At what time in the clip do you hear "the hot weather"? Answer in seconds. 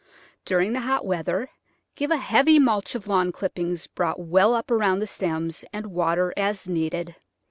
0.73-1.51